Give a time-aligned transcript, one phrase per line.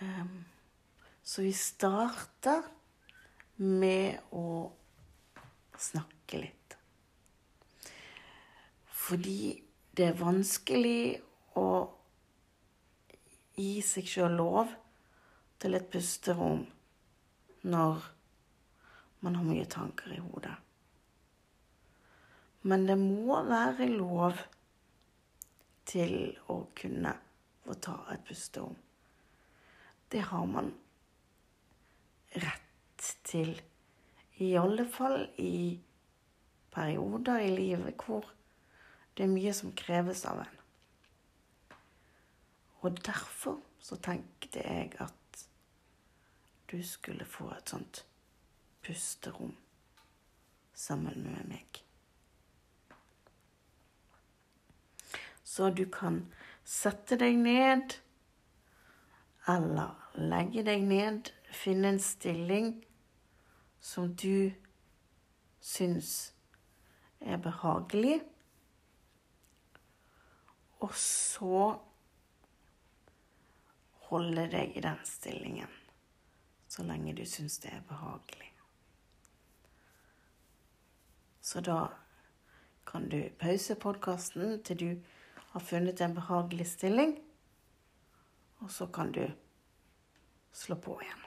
[0.00, 0.44] Um,
[1.22, 2.62] så vi starter
[3.56, 4.70] med å
[5.78, 6.76] snakke litt.
[9.08, 9.40] Fordi
[9.98, 11.18] det er vanskelig
[11.58, 11.68] å
[13.58, 14.70] gi seg sjøl lov
[15.58, 16.62] til et pusterom
[17.66, 18.04] når
[19.26, 20.54] man har mye tanker i hodet.
[22.62, 24.38] Men det må være lov
[25.88, 27.14] til å kunne
[27.64, 28.76] få ta et pusterom.
[30.08, 30.72] Det har man
[32.32, 33.60] rett til.
[34.38, 35.80] I alle fall i
[36.70, 38.28] perioder i livet hvor
[39.16, 40.58] det er mye som kreves av en.
[42.86, 45.44] Og derfor så tenkte jeg at
[46.70, 48.04] du skulle få et sånt
[48.84, 49.56] pusterom
[50.74, 51.82] sammen med meg.
[55.42, 56.22] Så du kan
[56.68, 57.98] sette deg ned
[59.48, 62.72] eller legge deg ned, finne en stilling
[63.80, 64.50] som du
[65.64, 66.32] syns
[67.20, 68.20] er behagelig.
[70.84, 71.64] Og så
[74.08, 75.78] holde deg i den stillingen
[76.68, 78.52] så lenge du syns det er behagelig.
[81.40, 81.88] Så da
[82.86, 84.90] kan du pause podkasten til du
[85.54, 87.16] har funnet en behagelig stilling,
[88.58, 89.24] og så kan du
[90.52, 91.24] slå på igjen.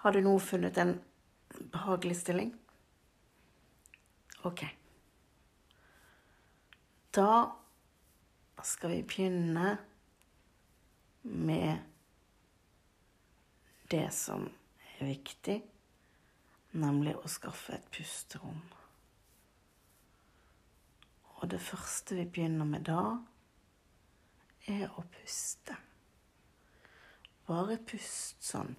[0.00, 0.94] Har du nå funnet en
[1.72, 2.54] behagelig stilling?
[4.48, 4.64] Ok.
[7.12, 7.52] Da
[8.64, 9.76] skal vi begynne
[11.22, 11.78] med
[13.90, 14.48] det som
[14.96, 15.58] er viktig,
[16.80, 18.62] nemlig å skaffe et pusterom.
[21.40, 23.02] Og det første vi begynner med da,
[24.68, 25.76] er å puste.
[27.48, 28.76] Bare pust sånn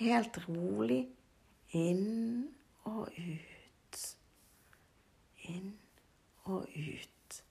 [0.00, 1.02] helt rolig
[1.76, 2.48] inn
[2.88, 4.00] og ut.
[5.52, 5.74] Inn
[6.48, 7.42] og ut.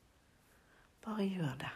[1.06, 1.72] Bare gjør det.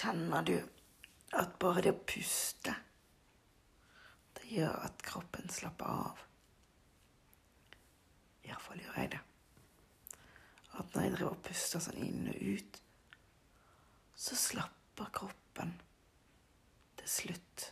[0.00, 0.56] Kjenner du
[1.38, 2.74] at bare det å puste,
[4.38, 6.22] det gjør at kroppen slapper av.
[8.48, 9.20] Iallfall gjør jeg det.
[10.80, 12.80] At når jeg driver og puster sånn inn og ut,
[14.20, 15.74] så slapper kroppen
[17.00, 17.66] til slutt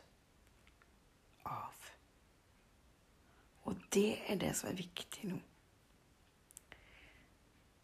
[1.49, 1.89] av.
[3.69, 5.41] Og det er det som er viktig nå.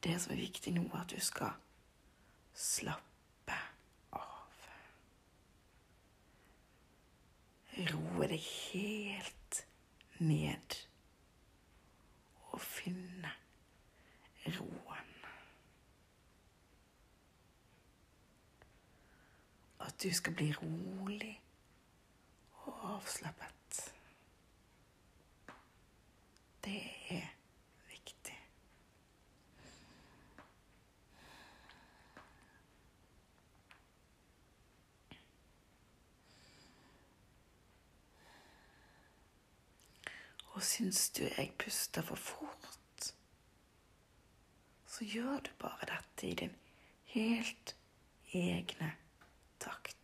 [0.04, 1.52] Det som er viktig nå, er at du skal
[2.54, 3.58] slappe
[4.16, 4.64] av.
[7.74, 8.42] Roe deg
[8.72, 9.64] helt
[10.22, 10.76] ned
[12.52, 13.32] og finne
[14.58, 15.10] roen.
[19.82, 21.34] At du skal bli rolig
[22.64, 23.80] og avslappet.
[26.64, 26.80] Det
[27.10, 27.26] er
[27.90, 28.38] viktig.
[40.54, 43.08] Og syns du jeg puster for fort,
[44.86, 46.54] så gjør du bare dette i din
[47.14, 47.74] helt
[48.32, 48.92] egne
[49.60, 50.03] takt.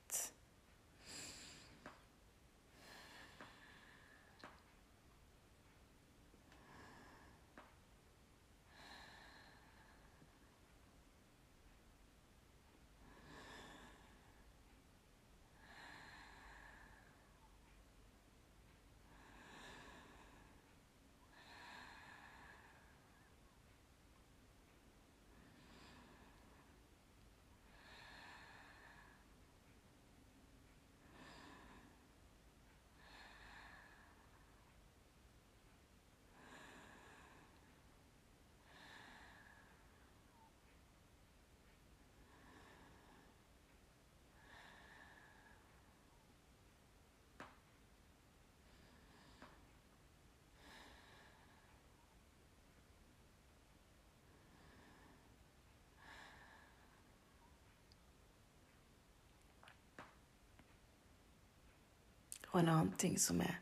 [62.50, 63.58] Og en annen ting som er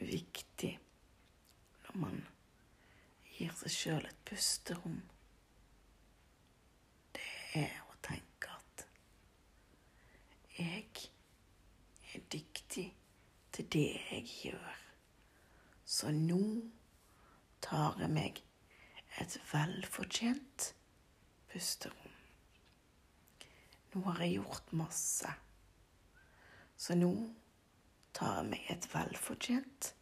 [0.00, 0.72] viktig
[1.84, 2.20] når man
[3.36, 5.00] gir seg sjøl et pusterom,
[7.16, 7.26] det
[7.60, 8.84] er å tenke at
[10.56, 11.10] jeg
[12.14, 12.86] er dyktig
[13.52, 14.78] til det jeg gjør.
[15.84, 16.40] Så nå
[17.64, 18.40] tar jeg meg
[19.20, 20.70] et velfortjent
[21.50, 22.16] pusterom.
[23.90, 25.32] Nå har jeg gjort masse.
[26.78, 27.10] Så nå
[28.16, 29.92] tar meg et velfortjent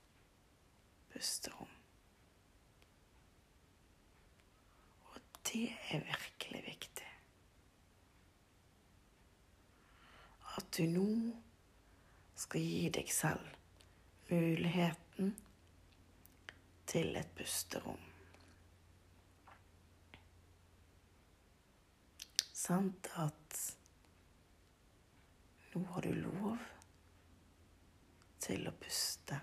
[1.12, 1.70] pusterom.
[5.10, 5.20] Og
[5.50, 7.10] det er virkelig viktig.
[10.58, 11.08] At du nå
[12.38, 13.55] skal gi deg selv
[14.31, 15.34] muligheten
[16.88, 18.00] til et pusterom.
[22.58, 23.60] Sant at
[25.75, 26.77] nå har du lov
[28.48, 29.36] til å puste.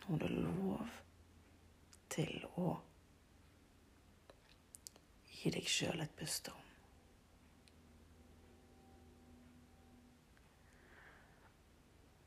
[0.00, 0.92] Nå har du lov
[2.12, 2.70] til å
[5.36, 6.62] gi deg sjøl et pusterom.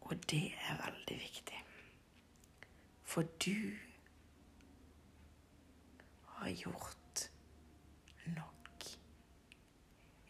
[0.10, 1.60] Og det er veldig viktig.
[3.10, 3.74] For du
[6.36, 7.30] har gjort
[8.38, 8.90] nok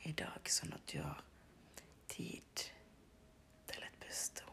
[0.08, 1.24] i dag, sånn at du har
[2.12, 2.68] tid
[3.70, 4.49] til et pusterom.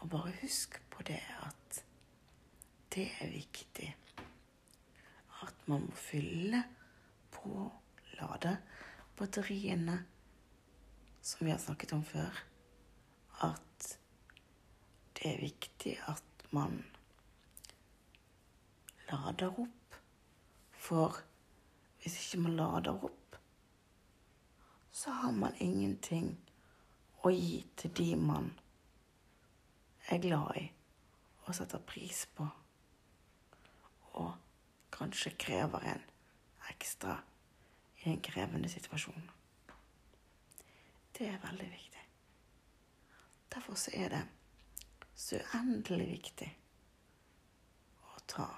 [0.00, 1.82] Og bare husk på det at
[2.94, 3.88] det er viktig
[5.42, 6.62] at man må fylle
[7.32, 7.70] på,
[8.18, 8.56] lade
[9.16, 9.96] batteriene,
[11.22, 12.40] som vi har snakket om før.
[13.44, 13.98] At
[15.16, 16.82] det er viktig at man
[19.10, 20.00] lader opp.
[20.72, 21.20] For
[22.02, 23.36] hvis ikke man lader opp,
[24.92, 26.34] så har man ingenting
[27.24, 28.50] å gi til de man
[30.10, 30.66] er glad i
[31.46, 32.46] og setter pris på,
[34.20, 34.32] og
[34.94, 36.02] kanskje krever en
[36.70, 37.16] ekstra
[38.04, 39.30] i en krevende situasjon.
[41.18, 42.04] Det er veldig viktig.
[43.54, 44.22] Derfor så er det
[45.14, 46.48] så uendelig viktig
[48.14, 48.48] å ta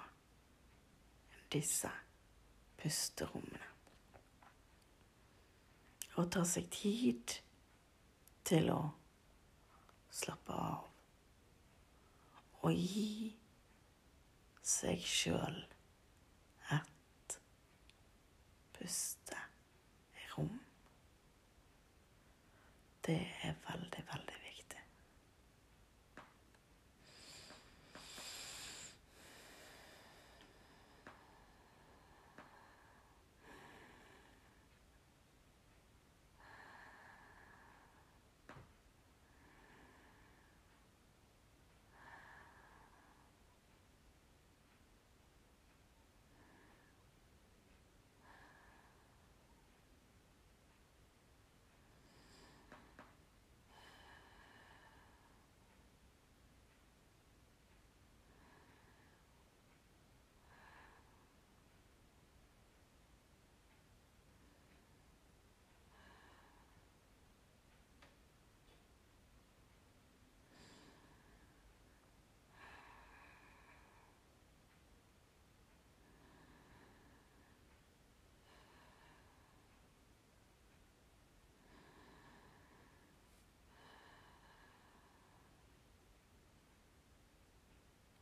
[1.53, 1.91] disse
[2.77, 3.69] pusterommene.
[6.21, 7.39] Og ta seg tid
[8.45, 8.81] til å
[10.13, 10.92] slappe av
[12.63, 13.33] og gi
[14.63, 15.59] seg sjøl
[16.77, 17.39] et
[18.77, 19.49] pusterom.
[20.39, 20.61] rom.
[23.07, 24.79] Det er veldig, veldig viktig.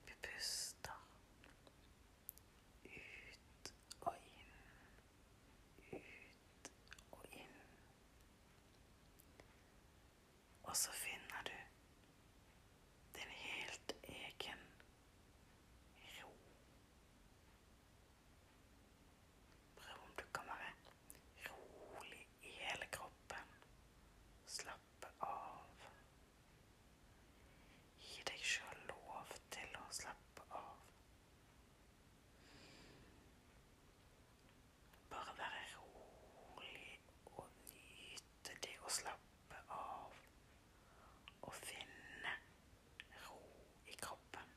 [0.07, 0.93] Vi puster
[2.85, 4.65] ut og inn,
[5.93, 6.71] ut
[7.13, 7.61] og inn.
[10.81, 11.53] Og så finner du
[13.15, 14.61] din helt egen
[16.23, 16.31] ro.
[19.77, 20.73] Prøv om du kan være
[21.51, 23.53] rolig i hele kroppen.
[24.47, 25.85] Slappe av.
[28.07, 30.81] Gi deg sjøl lov til å slappe av.
[35.13, 36.97] Bare være rolig
[37.37, 40.17] og nyte det å slappe av.
[41.49, 42.35] Og finne
[43.25, 43.41] ro
[43.89, 44.53] i kroppen.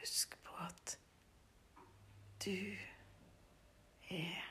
[0.00, 0.98] Husk på at
[2.44, 2.56] du
[4.10, 4.42] er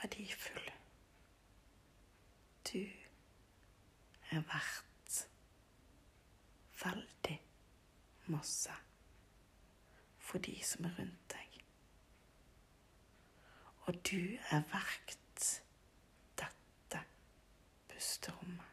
[0.00, 0.70] verdifull.
[2.72, 2.78] Du
[4.30, 5.28] er verdt
[6.84, 7.42] veldig
[8.26, 8.72] masse
[10.18, 11.60] for de som er rundt deg.
[13.86, 15.62] Og du er verdt
[16.38, 17.02] dette
[17.88, 18.72] pusterommet.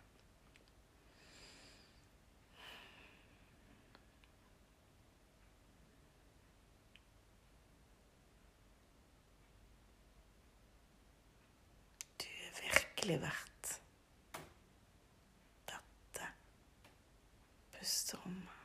[12.20, 12.28] Du
[13.04, 13.82] virkelig verdt
[15.68, 16.28] dette
[17.76, 18.62] pusterommet.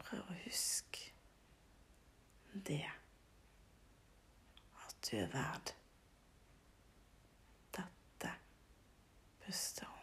[0.00, 1.12] Prøv å huske
[2.70, 2.80] det.
[4.86, 5.74] At du er verd
[7.76, 8.32] dette
[9.44, 9.98] pusterommet.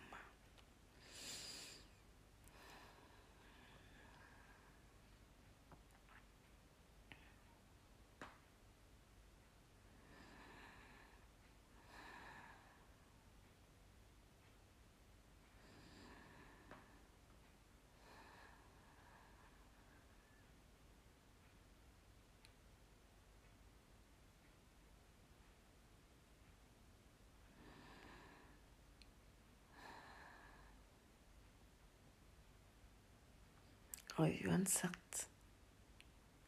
[34.15, 35.25] Og uansett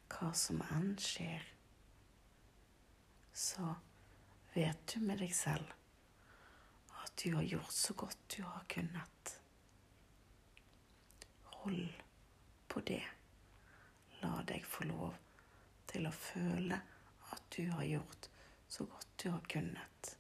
[0.08, 1.44] hva som enn skjer,
[3.36, 3.74] så
[4.54, 5.74] vet du med deg selv
[7.04, 9.34] at du har gjort så godt du har kunnet.
[11.60, 11.92] Hold
[12.72, 13.04] på det.
[14.22, 15.20] La deg få lov
[15.92, 16.80] til å føle
[17.36, 18.30] at du har gjort
[18.68, 20.14] så godt du har kunnet.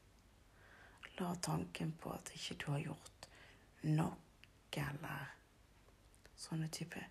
[1.17, 3.29] La tanken på at ikke du har gjort
[3.87, 5.31] nok eller
[6.37, 7.01] sånne type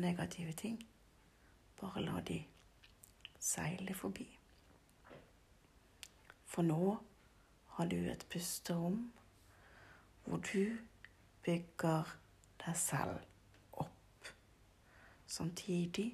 [0.00, 0.78] negative ting,
[1.80, 2.38] bare la de
[3.38, 4.26] seile forbi.
[6.50, 6.96] For nå
[7.76, 9.12] har du et pusterom
[10.24, 10.76] hvor du
[11.44, 12.10] bygger
[12.64, 13.20] deg selv
[13.72, 14.32] opp,
[15.26, 16.10] samtidig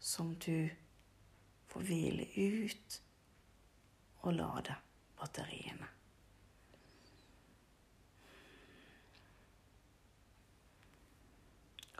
[0.00, 0.68] som du
[1.66, 3.02] får hvile ut
[4.22, 4.80] og lade
[5.18, 5.95] batteriene.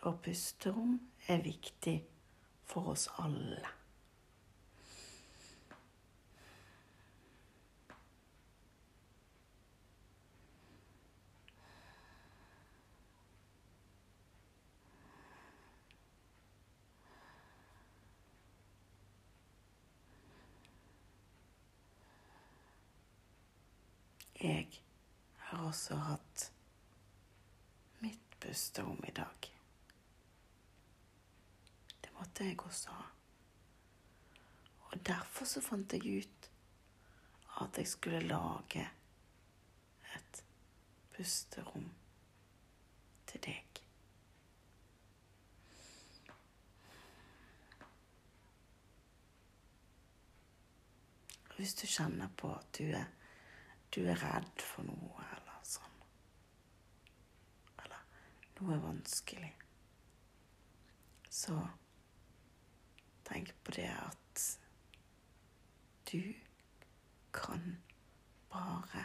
[0.07, 1.97] Og pusterom er viktig
[2.65, 3.67] for oss alle.
[24.41, 24.69] Jeg
[25.49, 26.51] har også hatt
[27.99, 29.56] mitt pusterom i dag.
[32.19, 33.05] Måtte jeg også ha.
[34.91, 36.51] Og derfor så fant jeg ut
[37.61, 38.85] at jeg skulle lage
[40.15, 40.43] et
[41.17, 41.91] pusterom
[43.27, 43.83] til deg.
[51.57, 53.07] Hvis du kjenner på at du er
[53.97, 56.01] du er redd for noe, eller sånn.
[57.81, 58.03] Eller
[58.59, 59.53] noe er vanskelig.
[61.33, 61.57] Så
[63.27, 64.45] tenk på det at
[66.13, 66.23] du
[67.35, 67.83] kan
[68.53, 69.05] bare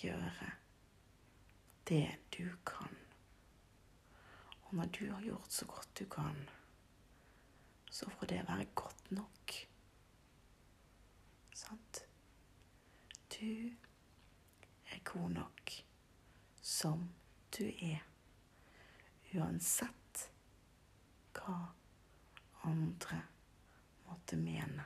[0.00, 0.50] gjøre
[1.88, 2.96] det du kan.
[4.62, 6.48] Og når du har gjort så godt du kan,
[7.90, 9.54] så får det være godt nok.
[11.54, 12.04] Sant?
[13.40, 13.70] Du
[14.90, 15.72] er god nok
[16.60, 17.08] som
[17.58, 18.04] du er,
[19.34, 20.28] uansett
[21.34, 21.56] hva
[22.68, 23.22] andre
[24.06, 24.84] måtte mene.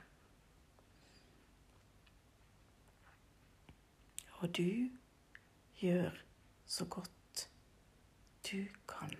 [4.43, 4.89] Og du
[5.79, 6.17] gjør
[6.65, 7.49] så godt
[8.51, 9.15] du kan.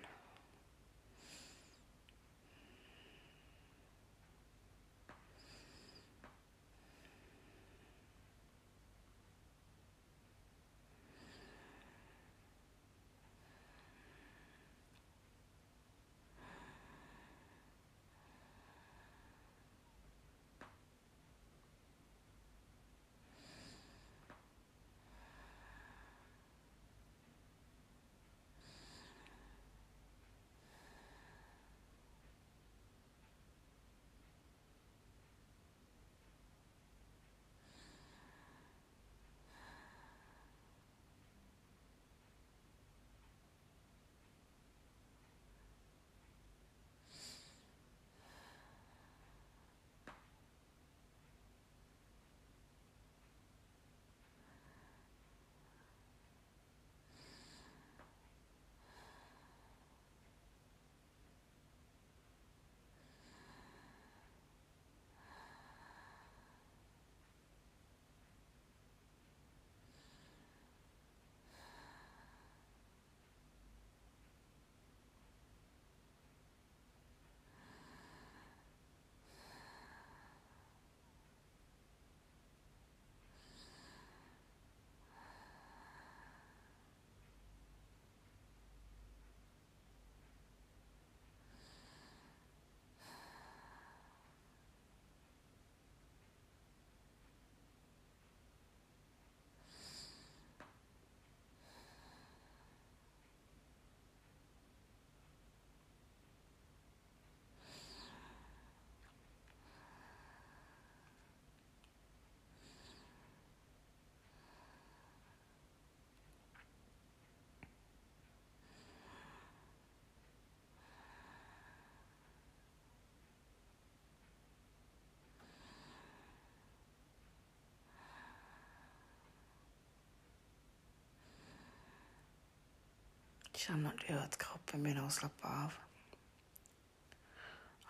[133.64, 135.76] Kjenner du at kroppen begynner å slappe av?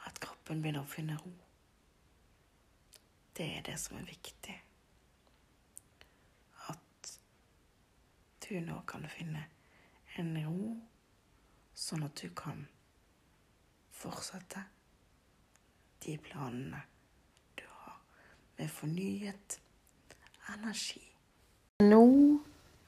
[0.06, 1.32] At kroppen begynner å finne ro?
[3.34, 4.54] Det er det som er viktig.
[6.70, 7.10] At
[8.46, 9.42] du nå kan finne
[10.14, 10.76] en ro,
[11.74, 12.62] sånn at du kan
[13.98, 14.62] fortsette
[16.06, 16.84] de planene
[17.58, 17.98] du har,
[18.60, 19.58] med fornyet
[20.54, 21.02] energi.
[21.82, 22.06] Nå,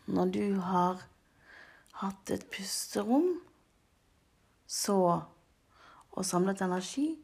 [0.06, 1.02] når du har
[2.02, 3.40] hatt et pusterom,
[4.66, 4.98] så
[6.16, 7.18] og samlet energi,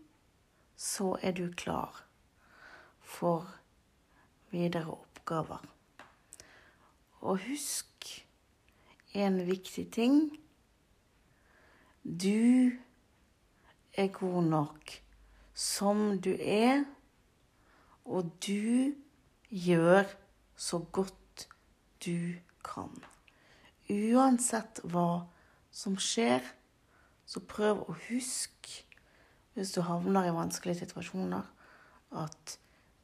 [0.76, 2.02] så er du klar
[3.00, 3.48] for
[4.52, 5.62] videre oppgaver.
[7.22, 8.08] Og husk
[9.14, 10.18] en viktig ting.
[12.04, 12.72] Du
[13.92, 14.92] er god nok
[15.54, 16.84] som du er,
[18.04, 18.92] og du
[19.48, 20.04] gjør
[20.56, 21.48] så godt
[22.04, 23.11] du kan.
[23.92, 25.26] Uansett hva
[25.72, 26.44] som skjer,
[27.28, 28.84] så prøv å huske,
[29.52, 31.44] hvis du havner i vanskelige situasjoner,
[32.16, 32.56] at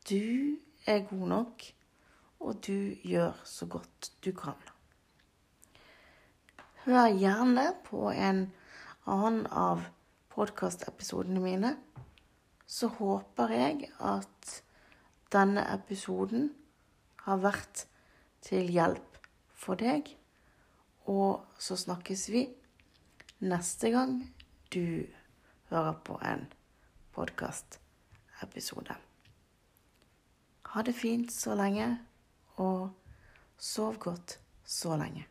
[0.09, 0.57] du
[0.89, 1.67] er god nok,
[2.41, 4.57] og du gjør så godt du kan.
[6.87, 8.47] Hør gjerne på en
[9.05, 9.83] annen av
[10.33, 11.75] podkastepisodene mine.
[12.69, 14.55] Så håper jeg at
[15.33, 16.51] denne episoden
[17.25, 17.87] har vært
[18.45, 19.19] til hjelp
[19.57, 20.18] for deg.
[21.09, 22.45] Og så snakkes vi
[23.41, 24.19] neste gang
[24.75, 25.07] du
[25.71, 26.45] hører på en
[27.17, 28.97] podkastepisode.
[30.69, 31.89] Ha det fint så lenge,
[32.61, 32.91] og
[33.57, 35.25] sov godt så lenge.